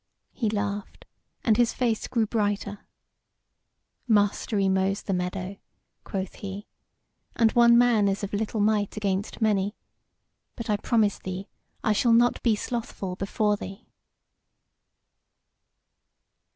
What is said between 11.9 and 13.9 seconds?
shall not be slothful before thee."